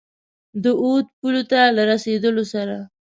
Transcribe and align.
د 0.63 0.65
اود 0.83 1.05
پولو 1.17 1.43
ته 1.51 1.59
له 1.75 1.83
رسېدلو 1.91 2.43
سره. 2.53 2.77